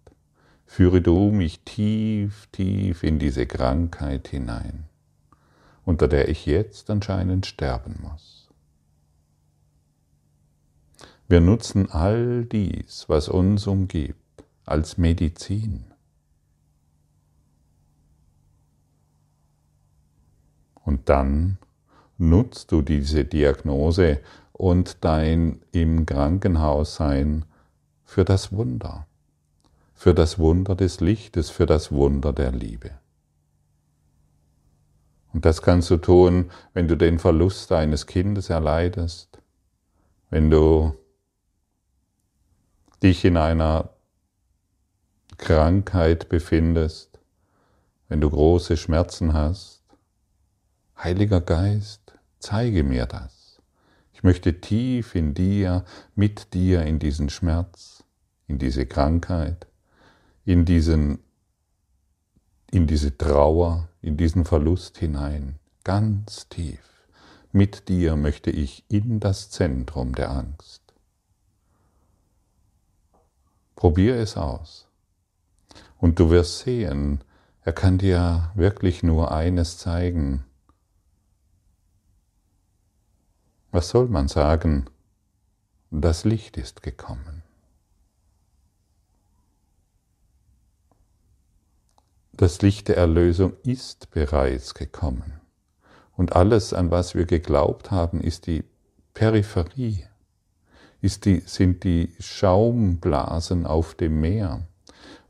Führe 0.67 1.01
du 1.01 1.31
mich 1.31 1.61
tief, 1.65 2.49
tief 2.53 3.03
in 3.03 3.19
diese 3.19 3.47
Krankheit 3.47 4.29
hinein, 4.29 4.85
unter 5.87 6.07
der 6.07 6.29
ich 6.29 6.45
jetzt 6.45 6.91
anscheinend 6.91 7.47
sterben 7.47 7.99
muss. 8.03 8.49
Wir 11.29 11.41
nutzen 11.41 11.91
all 11.91 12.45
dies, 12.45 13.07
was 13.09 13.31
uns 13.31 13.67
umgibt, 13.67 14.45
als 14.67 14.99
Medizin. 14.99 15.94
Und 20.85 21.09
dann 21.09 21.59
nutzt 22.19 22.73
du 22.73 22.83
diese 22.83 23.25
Diagnose 23.25 24.21
und 24.53 25.05
dein 25.05 25.63
im 25.73 26.07
Krankenhaus 26.07 26.97
sein 26.97 27.45
für 28.05 28.25
das 28.25 28.53
Wunder, 28.53 29.07
für 29.95 30.15
das 30.15 30.39
Wunder 30.39 30.75
des 30.75 31.01
Lichtes, 31.01 31.51
für 31.51 31.67
das 31.67 31.91
Wunder 31.91 32.33
der 32.33 32.53
Liebe. 32.53 32.93
Und 35.33 35.45
das 35.45 35.63
kannst 35.63 35.91
du 35.91 35.97
tun, 35.97 36.51
wenn 36.75 36.87
du 36.87 36.97
den 36.97 37.19
Verlust 37.19 37.71
deines 37.73 38.07
Kindes 38.07 38.51
erleidest, 38.51 39.41
wenn 40.31 40.51
du 40.51 40.95
dich 43.03 43.25
in 43.25 43.37
einer 43.37 43.91
Krankheit 45.37 46.29
befindest, 46.29 47.19
wenn 48.09 48.21
du 48.21 48.31
große 48.31 48.77
Schmerzen 48.77 49.33
hast, 49.33 49.84
Heiliger 50.97 51.41
Geist, 51.41 52.15
zeige 52.39 52.85
mir 52.85 53.07
das. 53.07 53.61
Ich 54.13 54.23
möchte 54.23 54.61
tief 54.61 55.15
in 55.15 55.35
dir, 55.35 55.85
mit 56.15 56.55
dir 56.55 56.83
in 56.83 56.99
diesen 56.99 57.29
Schmerz, 57.29 58.05
in 58.47 58.59
diese 58.59 58.87
Krankheit, 58.87 59.67
in, 60.45 60.65
diesen, 60.65 61.19
in 62.71 62.87
diese 62.87 63.17
Trauer, 63.17 63.89
in 64.03 64.17
diesen 64.17 64.45
Verlust 64.45 64.99
hinein, 64.99 65.59
ganz 65.83 66.49
tief. 66.49 66.81
Mit 67.53 67.89
dir 67.89 68.17
möchte 68.17 68.51
ich 68.51 68.85
in 68.89 69.21
das 69.21 69.51
Zentrum 69.51 70.15
der 70.15 70.31
Angst. 70.31 70.83
Probier 73.77 74.17
es 74.17 74.37
aus. 74.37 74.89
Und 75.99 76.19
du 76.19 76.31
wirst 76.31 76.61
sehen, 76.61 77.23
er 77.63 77.73
kann 77.73 77.99
dir 77.99 78.51
wirklich 78.55 79.03
nur 79.03 79.33
eines 79.33 79.79
zeigen, 79.79 80.45
Was 83.75 83.89
soll 83.89 84.07
man 84.07 84.29
sagen? 84.29 84.85
Das 85.91 86.25
Licht 86.25 86.57
ist 86.57 86.85
gekommen. 86.85 87.43
Das 92.31 92.63
Licht 92.63 92.87
der 92.87 92.99
Erlösung 92.99 93.55
ist 93.65 94.13
bereits 94.13 94.75
gekommen. 94.75 95.41
Und 96.17 96.37
alles, 96.37 96.73
an 96.73 96.93
was 96.93 97.17
wir 97.17 97.27
geglaubt 97.27 97.91
haben, 97.91 98.21
ist 98.21 98.47
die 98.47 98.63
Peripherie 99.13 100.07
die, 101.03 101.43
sind 101.45 101.83
die 101.83 102.15
Schaumblasen 102.21 103.67
auf 103.67 103.97
dem 103.97 104.21
Meer, 104.21 104.69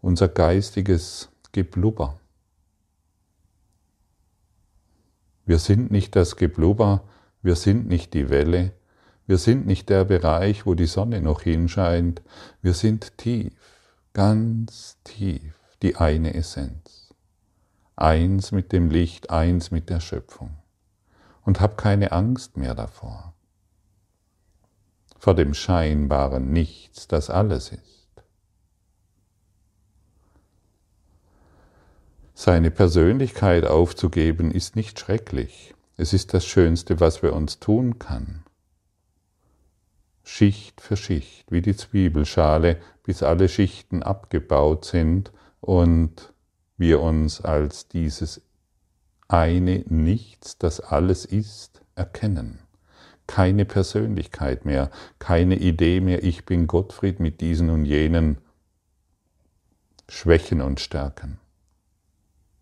unser 0.02 0.28
geistiges 0.28 1.30
Geblubber. 1.52 2.20
Wir 5.46 5.58
sind 5.58 5.90
nicht 5.90 6.14
das 6.14 6.36
Geblubber, 6.36 7.04
wir 7.44 7.54
sind 7.54 7.86
nicht 7.86 8.14
die 8.14 8.28
Welle, 8.28 8.72
wir 9.26 9.38
sind 9.38 9.66
nicht 9.66 9.88
der 9.88 10.04
Bereich, 10.04 10.66
wo 10.66 10.74
die 10.74 10.86
Sonne 10.86 11.20
noch 11.20 11.42
hinscheint, 11.42 12.22
wir 12.60 12.74
sind 12.74 13.16
tief, 13.16 13.54
ganz 14.12 14.98
tief, 15.04 15.60
die 15.82 15.94
eine 15.94 16.34
Essenz. 16.34 17.14
Eins 17.94 18.50
mit 18.50 18.72
dem 18.72 18.90
Licht, 18.90 19.30
eins 19.30 19.70
mit 19.70 19.88
der 19.88 20.00
Schöpfung. 20.00 20.58
Und 21.42 21.60
hab 21.60 21.78
keine 21.78 22.10
Angst 22.10 22.56
mehr 22.56 22.74
davor 22.74 23.34
vor 25.24 25.34
dem 25.34 25.54
scheinbaren 25.54 26.52
Nichts, 26.52 27.08
das 27.08 27.30
alles 27.30 27.72
ist. 27.72 28.10
Seine 32.34 32.70
Persönlichkeit 32.70 33.64
aufzugeben 33.64 34.50
ist 34.50 34.76
nicht 34.76 35.00
schrecklich, 35.00 35.74
es 35.96 36.12
ist 36.12 36.34
das 36.34 36.44
Schönste, 36.44 37.00
was 37.00 37.22
wir 37.22 37.32
uns 37.32 37.60
tun 37.60 37.98
kann. 37.98 38.44
Schicht 40.22 40.80
für 40.80 40.96
Schicht, 40.96 41.50
wie 41.50 41.60
die 41.60 41.76
Zwiebelschale, 41.76 42.80
bis 43.02 43.22
alle 43.22 43.48
Schichten 43.48 44.02
abgebaut 44.02 44.84
sind 44.84 45.32
und 45.60 46.32
wir 46.76 47.00
uns 47.00 47.40
als 47.40 47.88
dieses 47.88 48.42
eine 49.28 49.84
Nichts, 49.88 50.58
das 50.58 50.80
alles 50.80 51.24
ist, 51.24 51.82
erkennen 51.94 52.64
keine 53.26 53.64
Persönlichkeit 53.64 54.64
mehr, 54.64 54.90
keine 55.18 55.56
Idee 55.56 56.00
mehr, 56.00 56.22
ich 56.22 56.44
bin 56.44 56.66
Gottfried 56.66 57.20
mit 57.20 57.40
diesen 57.40 57.70
und 57.70 57.84
jenen 57.84 58.38
Schwächen 60.08 60.60
und 60.60 60.80
Stärken. 60.80 61.38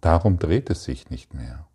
Darum 0.00 0.38
dreht 0.38 0.70
es 0.70 0.84
sich 0.84 1.10
nicht 1.10 1.34
mehr. 1.34 1.66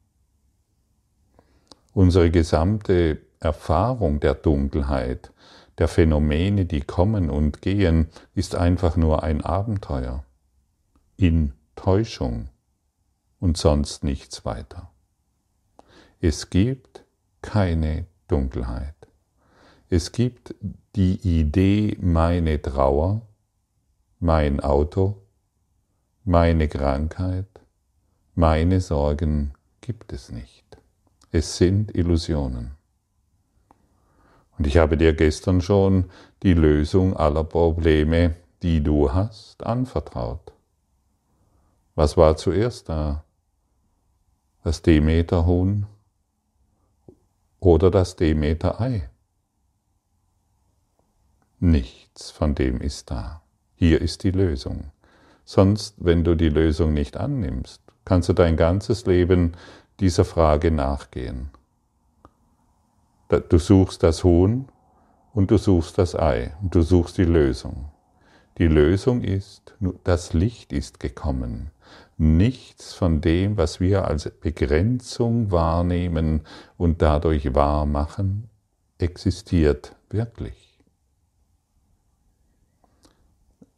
Unsere 1.97 2.29
gesamte 2.29 3.23
Erfahrung 3.39 4.19
der 4.19 4.35
Dunkelheit, 4.35 5.33
der 5.79 5.87
Phänomene, 5.87 6.67
die 6.67 6.81
kommen 6.81 7.31
und 7.31 7.63
gehen, 7.63 8.09
ist 8.35 8.53
einfach 8.53 8.97
nur 8.97 9.23
ein 9.23 9.43
Abenteuer 9.43 10.23
in 11.15 11.53
Täuschung 11.75 12.49
und 13.39 13.57
sonst 13.57 14.03
nichts 14.03 14.45
weiter. 14.45 14.91
Es 16.19 16.51
gibt 16.51 17.03
keine 17.41 18.05
Dunkelheit. 18.27 18.93
Es 19.89 20.11
gibt 20.11 20.53
die 20.95 21.15
Idee, 21.23 21.97
meine 21.99 22.61
Trauer, 22.61 23.23
mein 24.19 24.59
Auto, 24.59 25.23
meine 26.25 26.67
Krankheit, 26.67 27.49
meine 28.35 28.81
Sorgen 28.81 29.55
gibt 29.81 30.13
es 30.13 30.31
nicht. 30.31 30.66
Es 31.37 31.55
sind 31.57 31.95
Illusionen. 31.95 32.71
Und 34.57 34.65
ich 34.65 34.77
habe 34.77 34.97
dir 34.97 35.13
gestern 35.13 35.61
schon 35.61 36.09
die 36.41 36.55
Lösung 36.55 37.15
aller 37.15 37.43
Probleme, 37.43 38.33
die 38.63 38.81
du 38.81 39.13
hast, 39.13 39.63
anvertraut. 39.63 40.51
Was 41.93 42.17
war 42.17 42.37
zuerst 42.37 42.89
da? 42.89 43.23
Das 44.63 44.81
Demeterhuhn 44.81 45.85
oder 47.59 47.91
das 47.91 48.15
Demeter-Ei. 48.15 49.07
Nichts 51.59 52.31
von 52.31 52.55
dem 52.55 52.81
ist 52.81 53.11
da. 53.11 53.43
Hier 53.75 54.01
ist 54.01 54.23
die 54.23 54.31
Lösung. 54.31 54.91
Sonst, 55.45 56.03
wenn 56.03 56.23
du 56.23 56.33
die 56.33 56.49
Lösung 56.49 56.95
nicht 56.95 57.15
annimmst, 57.15 57.83
kannst 58.05 58.27
du 58.27 58.33
dein 58.33 58.57
ganzes 58.57 59.05
Leben 59.05 59.53
dieser 59.99 60.25
Frage 60.25 60.71
nachgehen. 60.71 61.49
Du 63.49 63.57
suchst 63.57 64.03
das 64.03 64.23
Huhn 64.23 64.69
und 65.33 65.51
du 65.51 65.57
suchst 65.57 65.97
das 65.97 66.15
Ei 66.15 66.55
und 66.61 66.73
du 66.73 66.81
suchst 66.81 67.17
die 67.17 67.25
Lösung. 67.25 67.91
Die 68.57 68.67
Lösung 68.67 69.21
ist, 69.21 69.75
das 70.03 70.33
Licht 70.33 70.73
ist 70.73 70.99
gekommen. 70.99 71.71
Nichts 72.17 72.93
von 72.93 73.21
dem, 73.21 73.57
was 73.57 73.79
wir 73.79 74.05
als 74.05 74.31
Begrenzung 74.41 75.51
wahrnehmen 75.51 76.41
und 76.75 77.01
dadurch 77.01 77.53
wahr 77.53 77.85
machen, 77.85 78.49
existiert 78.97 79.95
wirklich. 80.09 80.79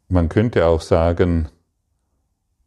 Man 0.08 0.30
könnte 0.30 0.66
auch 0.66 0.82
sagen, 0.82 1.50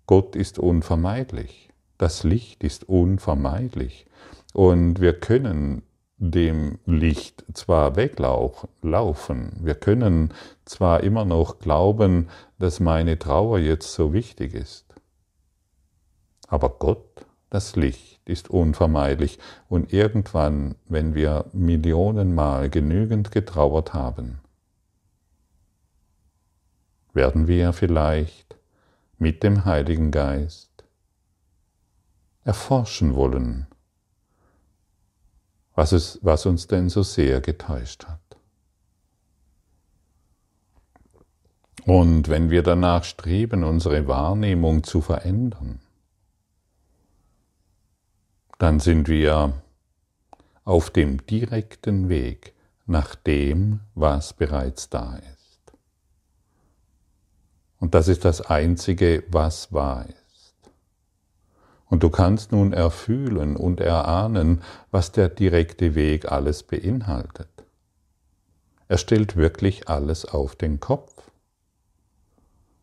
Gott 0.07 0.37
ist 0.37 0.59
unvermeidlich, 0.59 1.72
das 2.03 2.25
Licht 2.25 2.65
ist 2.65 2.89
unvermeidlich. 2.89 4.07
Und 4.53 5.01
wir 5.01 5.13
können 5.13 5.83
dem 6.19 6.81
Licht 6.85 7.45
zwar 7.55 7.95
weglaufen, 7.95 9.53
wir 9.61 9.77
können 9.77 10.35
zwar 10.65 11.05
immer 11.05 11.25
noch 11.25 11.61
glauben, 11.61 12.29
dass 12.59 12.81
meine 12.81 13.21
Trauer 13.21 13.61
jetzt 13.61 13.93
so 13.93 14.13
wichtig 14.13 14.55
ist, 14.55 14.85
aber 16.49 16.71
Gott, 16.71 17.25
das 17.51 17.77
Licht, 17.77 18.21
ist 18.25 18.51
unvermeidlich. 18.51 19.39
Und 19.69 19.93
irgendwann, 19.93 20.75
wenn 20.89 21.15
wir 21.15 21.47
Millionenmal 21.53 22.69
genügend 22.69 23.31
getrauert 23.31 23.95
haben, 23.95 24.41
werden 27.15 27.47
wir 27.47 27.73
vielleicht 27.73 28.57
mit 29.19 29.43
dem 29.43 29.65
Heiligen 29.65 30.11
Geist 30.11 30.72
erforschen 32.45 33.15
wollen, 33.15 33.67
was, 35.75 35.93
es, 35.93 36.19
was 36.23 36.47
uns 36.47 36.67
denn 36.67 36.89
so 36.89 37.03
sehr 37.03 37.41
getäuscht 37.41 38.07
hat. 38.07 38.21
Und 41.85 42.29
wenn 42.29 42.51
wir 42.51 42.63
danach 42.63 43.05
streben, 43.05 43.65
unsere 43.65 44.07
Wahrnehmung 44.07 44.85
zu 44.85 45.01
verändern, 45.01 45.81
dann 48.59 48.79
sind 48.79 49.09
wir 49.09 49.55
auf 50.65 50.91
dem 50.91 51.27
direkten 51.27 52.09
Weg 52.09 52.55
nach 52.87 53.17
dem, 53.17 53.81
was 53.95 54.33
bereits 54.33 54.89
da 54.89 55.17
ist. 55.17 55.33
Und 57.81 57.95
das 57.95 58.07
ist 58.07 58.25
das 58.25 58.41
Einzige, 58.41 59.25
was 59.29 59.73
wahr 59.73 60.07
ist. 60.09 60.22
Und 61.93 62.03
du 62.03 62.09
kannst 62.09 62.53
nun 62.53 62.73
erfühlen 62.73 63.55
und 63.55 63.79
erahnen, 63.81 64.63
was 64.91 65.13
der 65.13 65.29
direkte 65.29 65.95
Weg 65.95 66.33
alles 66.33 66.63
beinhaltet. 66.63 67.51
Er 68.89 68.97
stellt 68.97 69.37
wirklich 69.37 69.89
alles 69.89 70.25
auf 70.25 70.57
den 70.57 70.81
Kopf. 70.81 71.31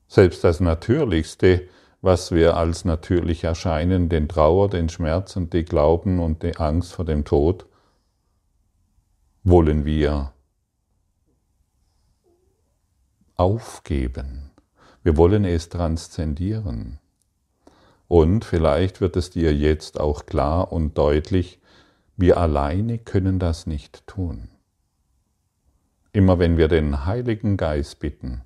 Selbst 0.08 0.44
das 0.44 0.60
Natürlichste 0.60 1.68
was 2.02 2.32
wir 2.32 2.56
als 2.56 2.86
natürlich 2.86 3.44
erscheinen, 3.44 4.10
den 4.10 4.30
Trauer, 4.30 4.70
den 4.70 4.90
Schmerz 4.90 5.36
und 5.36 5.54
die 5.54 5.66
Glauben 5.66 6.20
und 6.20 6.44
die 6.44 6.56
Angst 6.58 6.94
vor 6.94 7.06
dem 7.06 7.26
Tod, 7.26 7.66
wollen 9.44 9.86
wir 9.86 10.34
aufgeben. 13.36 14.52
Wir 15.04 15.18
wollen 15.18 15.46
es 15.46 15.70
transzendieren. 15.70 17.00
Und 18.10 18.44
vielleicht 18.44 19.02
wird 19.02 19.16
es 19.16 19.30
dir 19.30 19.56
jetzt 19.56 20.00
auch 20.00 20.26
klar 20.26 20.74
und 20.74 20.98
deutlich, 20.98 21.60
wir 22.18 22.38
alleine 22.38 22.98
können 22.98 23.38
das 23.38 23.68
nicht 23.68 24.06
tun. 24.08 24.50
Immer 26.12 26.40
wenn 26.40 26.58
wir 26.58 26.68
den 26.68 27.06
Heiligen 27.06 27.56
Geist 27.56 28.00
bitten, 28.00 28.42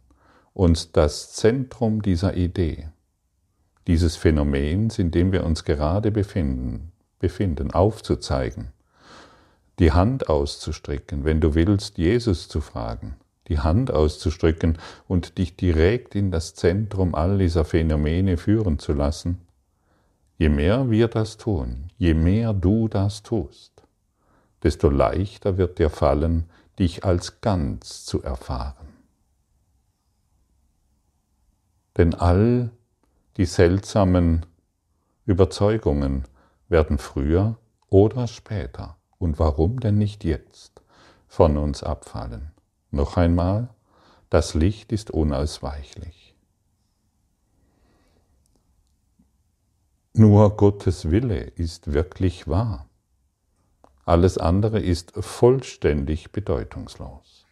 uns 0.54 0.91
das 0.91 1.32
Zentrum 1.32 2.02
dieser 2.02 2.36
Idee, 2.36 2.89
dieses 3.88 4.17
Phänomens, 4.17 4.99
in 4.99 5.12
dem 5.12 5.32
wir 5.32 5.45
uns 5.45 5.63
gerade 5.63 6.12
befinden, 6.12 6.91
befinden, 7.19 7.71
aufzuzeigen, 7.71 8.73
die 9.80 9.93
Hand 9.93 10.28
auszustrecken, 10.28 11.23
wenn 11.23 11.39
du 11.39 11.56
willst, 11.56 11.97
Jesus 11.97 12.49
zu 12.49 12.60
fragen, 12.60 13.15
die 13.47 13.60
Hand 13.60 13.91
auszustrecken 13.91 14.78
und 15.08 15.38
dich 15.38 15.56
direkt 15.56 16.15
in 16.15 16.32
das 16.32 16.54
Zentrum 16.54 17.15
all 17.15 17.38
dieser 17.38 17.63
Phänomene 17.63 18.36
führen 18.36 18.78
zu 18.78 18.91
lassen, 18.91 19.39
je 20.43 20.49
mehr 20.49 20.89
wir 20.89 21.08
das 21.08 21.38
tun, 21.38 21.88
je 21.97 22.13
mehr 22.13 22.51
du 22.51 22.89
das 22.89 23.23
tust, 23.23 23.71
desto 24.62 24.89
leichter 24.89 25.58
wird 25.58 25.79
dir 25.79 25.89
fallen, 25.89 26.49
dich 26.77 27.06
als 27.06 27.39
ganz 27.39 28.03
zu 28.03 28.21
erfahren. 28.23 28.89
Denn 31.95 32.13
all 32.13 32.71
die 33.38 33.45
seltsamen 33.45 34.45
Überzeugungen 35.25 36.25
werden 36.67 36.97
früher 36.97 37.58
oder 37.89 38.27
später, 38.27 38.97
und 39.19 39.39
warum 39.39 39.79
denn 39.79 39.97
nicht 39.97 40.25
jetzt, 40.25 40.82
von 41.29 41.56
uns 41.56 41.84
abfallen. 41.84 42.51
Noch 42.91 43.15
einmal, 43.15 43.69
das 44.29 44.56
Licht 44.56 44.91
ist 44.91 45.10
unausweichlich. 45.10 46.23
Nur 50.15 50.58
Gottes 50.58 51.10
Wille 51.10 51.39
ist 51.39 51.91
wirklich 51.91 52.47
wahr. 52.47 52.88
Alles 54.06 54.38
andere 54.38 54.80
ist 54.80 55.13
vollständig 55.15 56.32
bedeutungslos. 56.32 57.45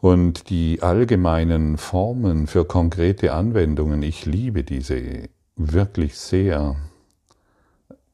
Und 0.00 0.48
die 0.48 0.80
allgemeinen 0.80 1.76
Formen 1.76 2.46
für 2.46 2.64
konkrete 2.64 3.34
Anwendungen, 3.34 4.02
ich 4.02 4.24
liebe 4.24 4.64
diese 4.64 5.28
wirklich 5.56 6.16
sehr. 6.16 6.76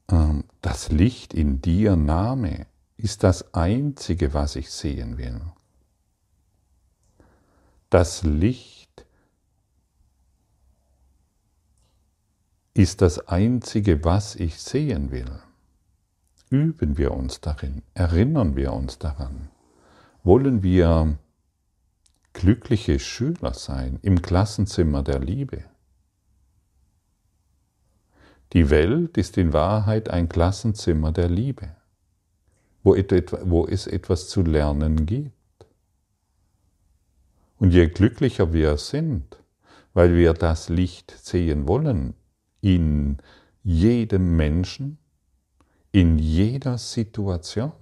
Ähm, 0.09 0.43
das 0.61 0.91
Licht 0.91 1.33
in 1.33 1.61
dir 1.61 1.95
Name 1.95 2.65
ist 2.97 3.23
das 3.23 3.53
Einzige, 3.53 4.33
was 4.33 4.57
ich 4.57 4.71
sehen 4.71 5.17
will. 5.17 5.39
Das 7.89 8.23
Licht 8.23 8.74
ist 12.75 13.01
das 13.01 13.29
Einzige, 13.29 14.03
was 14.03 14.35
ich 14.35 14.59
sehen 14.59 15.09
will. 15.09 15.31
Üben 16.49 16.97
wir 16.97 17.11
uns 17.11 17.39
darin, 17.39 17.81
erinnern 17.93 18.57
wir 18.57 18.73
uns 18.73 18.99
daran. 18.99 19.49
Wollen 20.23 20.61
wir 20.61 21.17
glückliche 22.33 22.99
Schüler 22.99 23.53
sein 23.53 23.97
im 24.01 24.21
Klassenzimmer 24.21 25.03
der 25.03 25.19
Liebe? 25.19 25.63
Die 28.51 28.69
Welt 28.69 29.17
ist 29.17 29.37
in 29.37 29.53
Wahrheit 29.53 30.09
ein 30.09 30.27
Klassenzimmer 30.27 31.13
der 31.13 31.29
Liebe, 31.29 31.75
wo, 32.83 32.93
es 32.93 33.87
etwas 33.87 34.27
zu 34.27 34.41
lernen 34.41 35.05
gibt. 35.05 35.31
Und 37.57 37.71
je 37.71 37.87
glücklicher 37.87 38.51
wir 38.51 38.77
sind, 38.77 39.39
weil 39.93 40.15
wir 40.15 40.33
das 40.33 40.67
Licht 40.67 41.11
sehen 41.11 41.69
wollen, 41.69 42.15
in 42.65 43.17
jedem 43.63 44.35
Menschen, 44.37 44.97
in 45.91 46.17
jeder 46.17 46.79
Situation, 46.79 47.73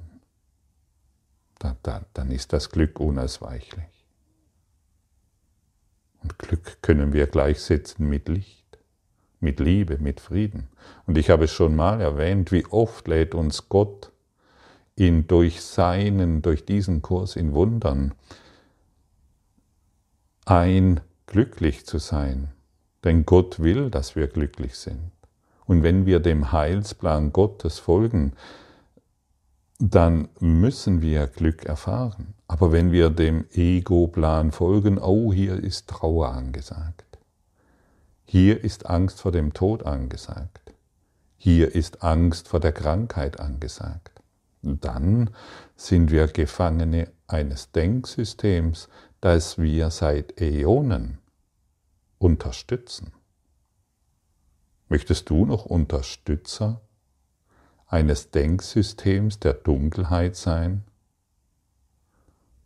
dann 1.58 2.32
ist 2.32 2.52
das 2.52 2.69
Glück 2.69 3.00
unausweichlich. 3.00 4.06
Und 6.22 6.38
Glück 6.38 6.82
können 6.82 7.13
wir 7.13 7.28
gleichsetzen 7.28 8.10
mit 8.10 8.28
Licht, 8.28 8.78
mit 9.39 9.62
Liebe, 9.62 10.00
mit 10.00 10.19
Frieden. 10.19 10.67
Und 11.06 11.17
ich 11.17 11.30
habe 11.30 11.46
es 11.46 11.54
schon 11.54 11.78
mal 11.78 12.02
erwähnt, 12.02 12.52
wie 12.52 12.65
oft 12.65 13.08
lädt 13.08 13.36
uns 13.36 13.69
Gott 13.69 14.12
in 14.98 15.28
durch 15.28 15.62
seinen, 15.62 16.41
durch 16.41 16.65
diesen 16.65 17.02
Kurs 17.02 17.38
in 17.38 17.54
Wundern 17.54 18.13
ein, 20.43 21.00
glücklich 21.26 21.86
zu 21.86 22.00
sein. 22.00 22.52
Denn 23.03 23.25
Gott 23.25 23.59
will, 23.59 23.89
dass 23.89 24.15
wir 24.15 24.27
glücklich 24.27 24.75
sind. 24.75 25.11
Und 25.65 25.83
wenn 25.83 26.05
wir 26.05 26.19
dem 26.19 26.51
Heilsplan 26.51 27.31
Gottes 27.33 27.79
folgen, 27.79 28.33
dann 29.79 30.29
müssen 30.39 31.01
wir 31.01 31.27
Glück 31.27 31.65
erfahren. 31.65 32.33
Aber 32.47 32.71
wenn 32.71 32.91
wir 32.91 33.09
dem 33.09 33.45
Ego-Plan 33.51 34.51
folgen, 34.51 34.97
oh, 34.99 35.33
hier 35.33 35.61
ist 35.61 35.89
Trauer 35.89 36.29
angesagt. 36.29 37.17
Hier 38.25 38.63
ist 38.63 38.85
Angst 38.85 39.21
vor 39.21 39.31
dem 39.31 39.53
Tod 39.53 39.85
angesagt. 39.85 40.73
Hier 41.37 41.75
ist 41.75 42.03
Angst 42.03 42.47
vor 42.47 42.59
der 42.59 42.71
Krankheit 42.71 43.39
angesagt. 43.39 44.21
Dann 44.61 45.29
sind 45.75 46.09
wir 46.11 46.27
Gefangene 46.27 47.09
eines 47.27 47.71
Denksystems, 47.71 48.87
das 49.19 49.57
wir 49.57 49.89
seit 49.89 50.39
Äonen 50.39 51.17
unterstützen. 52.23 53.12
Möchtest 54.88 55.29
du 55.29 55.45
noch 55.45 55.65
Unterstützer 55.65 56.81
eines 57.88 58.31
Denksystems 58.31 59.39
der 59.39 59.53
Dunkelheit 59.53 60.36
sein? 60.36 60.83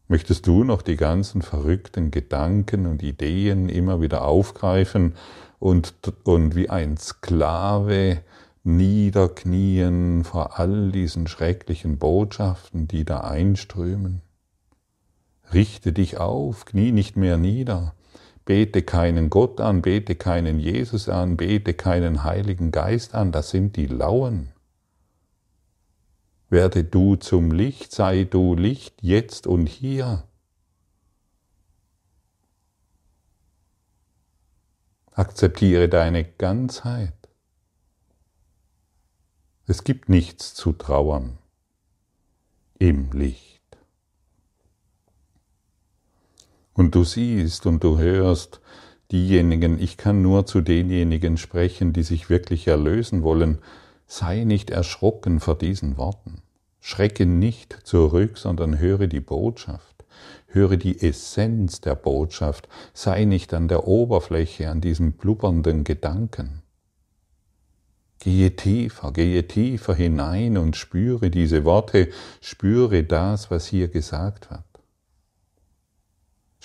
Möchtest 0.08 0.48
du 0.48 0.64
noch 0.64 0.82
die 0.82 0.96
ganzen 0.96 1.42
verrückten 1.42 2.12
Gedanken 2.12 2.86
und 2.86 3.02
Ideen 3.02 3.68
immer 3.68 4.00
wieder 4.00 4.24
aufgreifen 4.24 5.16
und, 5.60 5.94
und 6.24 6.56
wie 6.56 6.70
ein 6.70 6.96
Sklave 6.98 8.22
niederknien 8.64 10.24
vor 10.24 10.60
all 10.60 10.92
diesen 10.92 11.28
schrecklichen 11.28 11.98
Botschaften, 11.98 12.88
die 12.88 13.06
da 13.06 13.22
einströmen? 13.22 14.22
Richte 15.52 15.94
dich 15.94 16.18
auf, 16.18 16.66
knie 16.66 16.92
nicht 16.92 17.18
mehr 17.18 17.38
nieder, 17.38 17.94
bete 18.48 18.82
keinen 18.82 19.30
Gott 19.30 19.60
an, 19.60 19.82
bete 19.82 20.16
keinen 20.16 20.58
Jesus 20.58 21.10
an, 21.10 21.36
bete 21.36 21.74
keinen 21.74 22.24
Heiligen 22.24 22.72
Geist 22.72 23.14
an, 23.14 23.34
das 23.34 23.50
sind 23.50 23.76
die 23.76 23.88
Lauen. 23.88 24.54
Werde 26.50 26.86
du 26.86 27.18
zum 27.18 27.52
Licht, 27.52 27.92
sei 27.92 28.24
du 28.24 28.56
Licht 28.56 29.04
jetzt 29.04 29.48
und 29.48 29.68
hier. 29.68 30.24
Akzeptiere 35.12 35.90
deine 35.90 36.24
Ganzheit. 36.24 37.14
Es 39.66 39.84
gibt 39.84 40.08
nichts 40.08 40.54
zu 40.54 40.72
trauern 40.72 41.38
im 42.80 43.12
Licht. 43.12 43.57
Und 46.78 46.96
du 46.96 47.04
siehst 47.04 47.66
und 47.66 47.84
du 47.84 47.98
hörst 47.98 48.62
diejenigen, 49.12 49.82
ich 49.82 49.98
kann 49.98 50.22
nur 50.22 50.46
zu 50.46 50.62
denjenigen 50.62 51.38
sprechen, 51.38 51.92
die 51.92 52.04
sich 52.04 52.30
wirklich 52.30 52.68
erlösen 52.68 53.24
wollen, 53.24 53.58
Sei 54.10 54.46
nicht 54.46 54.70
erschrocken 54.70 55.42
vor 55.42 55.58
diesen 55.58 55.98
Worten. 55.98 56.42
Schrecke 56.80 57.26
nicht 57.26 57.78
zurück, 57.84 58.38
sondern 58.38 58.80
höre 58.80 59.08
die 59.08 59.20
Botschaft. 59.20 60.06
Höre 60.48 60.78
die 60.78 61.02
Essenz 61.02 61.82
der 61.82 61.96
Botschaft. 61.96 62.70
Sei 62.94 63.26
nicht 63.26 63.54
an 63.54 63.68
der 63.68 63.86
Oberfläche, 63.86 64.70
an 64.70 64.80
diesem 64.80 65.12
blubbernden 65.12 65.84
Gedanken. 65.84 66.62
Gehe 68.20 68.56
tiefer, 68.56 69.12
gehe 69.12 69.46
tiefer 69.46 69.94
hinein 69.94 70.58
und 70.58 70.78
spüre 70.78 71.30
diese 71.30 71.66
Worte, 71.66 72.10
spüre 72.40 73.04
das, 73.04 73.52
was 73.52 73.68
hier 73.68 73.90
gesagt 73.90 74.50
wird. 74.50 74.64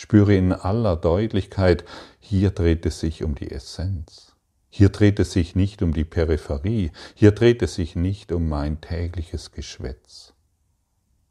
Spüre 0.03 0.35
in 0.35 0.53
aller 0.53 0.97
Deutlichkeit, 0.97 1.85
hier 2.19 2.51
dreht 2.51 2.85
es 2.87 2.99
sich 2.99 3.23
um 3.23 3.37
die 3.37 3.53
Essenz. 3.53 4.35
Hier 4.69 4.89
dreht 4.89 5.21
es 5.21 5.31
sich 5.31 5.55
nicht 5.55 5.81
um 5.81 5.93
die 5.93 6.05
Peripherie, 6.05 6.91
hier 7.15 7.31
dreht 7.31 7.63
es 7.63 7.77
sich 7.77 7.95
nicht 7.95 8.33
um 8.33 8.49
mein 8.49 8.81
tägliches 8.81 9.53
Geschwätz. 9.53 10.35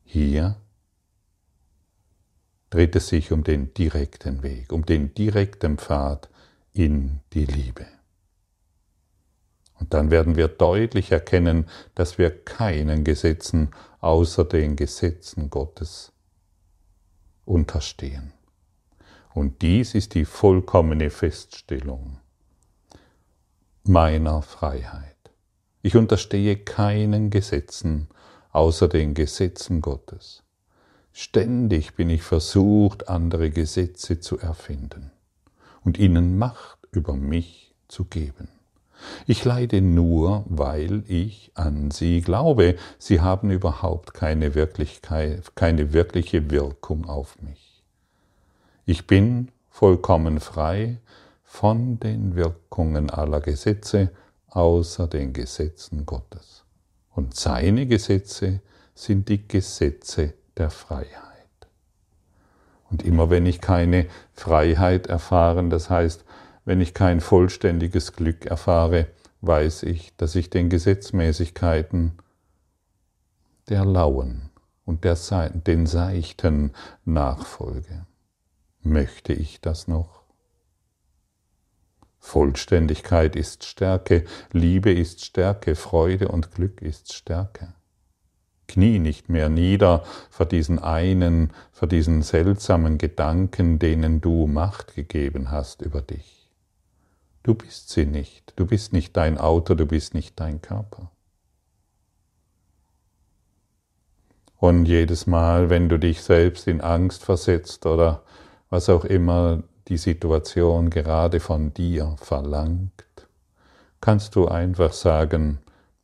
Hier 0.06 0.56
dreht 2.70 2.96
es 2.96 3.10
sich 3.10 3.34
um 3.34 3.44
den 3.44 3.74
direkten 3.74 4.42
Weg, 4.42 4.72
um 4.72 4.86
den 4.86 5.14
direkten 5.14 5.78
Pfad 5.78 6.30
in 6.72 7.20
die 7.34 7.46
Liebe. 7.46 7.88
Und 9.82 9.94
dann 9.94 10.12
werden 10.12 10.38
wir 10.38 10.48
deutlich 10.48 11.12
erkennen, 11.12 11.66
dass 11.94 12.18
wir 12.18 12.30
keinen 12.46 13.04
Gesetzen 13.04 13.72
außer 14.00 14.46
den 14.46 14.78
Gesetzen 14.78 15.50
Gottes 15.50 16.14
unterstehen. 17.44 18.32
Und 19.34 19.62
dies 19.62 19.96
ist 19.96 20.14
die 20.14 20.26
vollkommene 20.26 21.10
Feststellung 21.10 22.18
meiner 23.84 24.42
Freiheit. 24.42 25.16
Ich 25.82 25.96
unterstehe 25.96 26.58
keinen 26.58 27.30
Gesetzen 27.30 28.08
außer 28.52 28.88
den 28.88 29.14
Gesetzen 29.14 29.82
Gottes. 29.82 30.44
Ständig 31.14 31.96
bin 31.96 32.10
ich 32.10 32.24
versucht, 32.24 33.10
andere 33.10 33.50
Gesetze 33.50 34.20
zu 34.20 34.38
erfinden 34.38 35.12
und 35.84 35.98
ihnen 35.98 36.38
Macht 36.38 36.78
über 36.92 37.16
mich 37.16 37.74
zu 37.88 38.06
geben. 38.06 38.50
Ich 39.26 39.44
leide 39.44 39.82
nur, 39.82 40.46
weil 40.48 41.04
ich 41.08 41.52
an 41.56 41.90
sie 41.90 42.22
glaube. 42.22 42.76
Sie 43.00 43.20
haben 43.20 43.50
überhaupt 43.50 44.14
keine 44.14 44.54
Wirklichkeit, 44.54 45.56
keine 45.56 45.92
wirkliche 45.92 46.52
Wirkung 46.52 47.06
auf 47.06 47.42
mich. 47.42 47.71
Ich 48.86 49.06
bin 49.06 49.50
vollkommen 49.70 50.40
frei 50.40 50.98
von 51.44 52.00
den 52.00 52.36
Wirkungen 52.36 53.10
aller 53.10 53.40
Gesetze 53.40 54.10
außer 54.48 55.08
den 55.08 55.34
Gesetzen 55.34 56.06
Gottes. 56.06 56.64
Und 57.14 57.36
seine 57.36 57.86
Gesetze 57.86 58.62
sind 58.96 59.30
die 59.30 59.48
Gesetze 59.48 60.34
der 60.58 60.70
Freiheit. 60.70 61.08
Und 62.90 63.04
immer 63.04 63.30
wenn 63.30 63.46
ich 63.46 63.62
keine 63.62 64.08
Freiheit 64.34 65.08
erfahren, 65.08 65.70
das 65.70 65.90
heißt, 65.90 66.26
wenn 66.66 66.82
ich 66.82 66.94
kein 66.94 67.22
vollständiges 67.22 68.14
Glück 68.14 68.46
erfahre, 68.46 69.08
weiß 69.42 69.84
ich, 69.84 70.16
dass 70.18 70.36
ich 70.36 70.50
den 70.50 70.70
Gesetzmäßigkeiten 70.70 72.14
der 73.70 73.86
Lauen 73.86 74.50
und 74.86 75.04
der, 75.04 75.18
den 75.50 75.86
Seichten 75.86 76.72
nachfolge. 77.06 78.06
Möchte 78.84 79.34
ich 79.34 79.62
das 79.62 79.88
noch? 79.88 80.22
Vollständigkeit 82.18 83.36
ist 83.36 83.64
Stärke, 83.64 84.26
Liebe 84.52 84.92
ist 84.92 85.26
Stärke, 85.26 85.76
Freude 85.76 86.30
und 86.30 86.52
Glück 86.52 86.82
ist 86.82 87.14
Stärke. 87.14 87.74
Knie 88.68 89.00
nicht 89.00 89.28
mehr 89.28 89.50
nieder 89.50 90.04
vor 90.30 90.46
diesen 90.46 90.80
einen, 90.80 91.52
vor 91.72 91.88
diesen 91.88 92.22
seltsamen 92.22 92.98
Gedanken, 92.98 93.80
denen 93.80 94.22
du 94.22 94.48
Macht 94.48 94.96
gegeben 94.96 95.52
hast 95.52 95.82
über 95.82 96.02
dich. 96.02 96.50
Du 97.44 97.54
bist 97.54 97.90
sie 97.90 98.06
nicht, 98.06 98.54
du 98.56 98.66
bist 98.66 98.94
nicht 98.94 99.18
dein 99.18 99.38
Auto, 99.38 99.76
du 99.76 99.86
bist 99.86 100.14
nicht 100.14 100.40
dein 100.40 100.62
Körper. 100.62 101.12
Und 104.58 104.86
jedes 104.86 105.26
Mal, 105.26 105.70
wenn 105.72 105.90
du 105.90 105.98
dich 105.98 106.22
selbst 106.22 106.68
in 106.68 106.82
Angst 106.82 107.24
versetzt 107.24 107.86
oder 107.88 108.24
was 108.72 108.90
auch 108.90 109.06
immer 109.06 109.62
die 109.90 109.98
Situation 109.98 110.90
gerade 110.90 111.40
von 111.40 111.74
dir 111.74 112.16
verlangt, 112.18 113.28
kannst 114.00 114.36
du 114.36 114.48
einfach 114.48 114.94
sagen, 114.94 115.60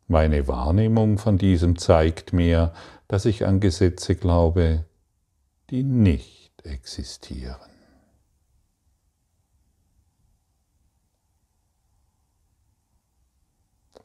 meine 0.08 0.48
Wahrnehmung 0.48 1.18
von 1.18 1.38
diesem 1.38 1.78
zeigt 1.78 2.34
mir, 2.34 2.74
dass 3.08 3.26
ich 3.26 3.46
an 3.46 3.62
Gesetze 3.62 4.16
glaube, 4.16 4.84
die 5.70 5.84
nicht 5.84 6.66
existieren. 6.66 7.56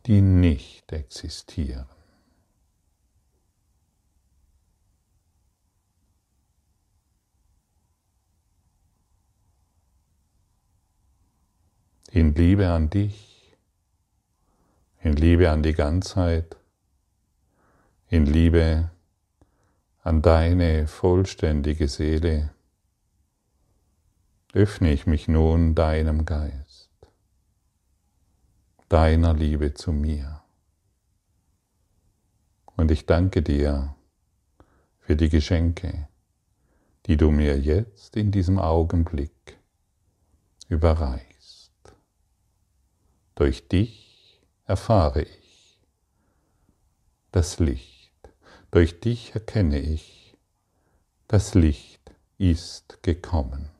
Die 0.06 0.20
nicht 0.20 0.92
existieren. 0.92 1.86
In 12.14 12.34
Liebe 12.34 12.68
an 12.68 12.90
dich 12.90 13.32
in 15.02 15.14
Liebe 15.14 15.50
an 15.50 15.62
die 15.62 15.72
Ganzheit, 15.72 16.56
in 18.08 18.24
Liebe 18.24 18.90
an 20.02 20.22
deine 20.22 20.86
vollständige 20.86 21.88
Seele, 21.88 22.50
öffne 24.52 24.92
ich 24.92 25.06
mich 25.06 25.26
nun 25.26 25.74
deinem 25.74 26.24
Geist, 26.24 26.90
deiner 28.88 29.34
Liebe 29.34 29.74
zu 29.74 29.92
mir. 29.92 30.42
Und 32.76 32.90
ich 32.90 33.06
danke 33.06 33.42
dir 33.42 33.96
für 35.00 35.16
die 35.16 35.30
Geschenke, 35.30 36.08
die 37.06 37.16
du 37.16 37.32
mir 37.32 37.58
jetzt 37.58 38.16
in 38.16 38.30
diesem 38.30 38.58
Augenblick 38.58 39.58
überreichst. 40.68 41.31
Durch 43.42 43.66
dich 43.66 44.40
erfahre 44.66 45.22
ich 45.22 45.80
das 47.32 47.58
Licht. 47.58 48.12
Durch 48.70 49.00
dich 49.00 49.34
erkenne 49.34 49.80
ich, 49.80 50.38
das 51.26 51.56
Licht 51.56 52.14
ist 52.38 53.02
gekommen. 53.02 53.71